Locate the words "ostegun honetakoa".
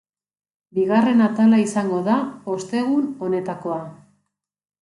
2.57-3.81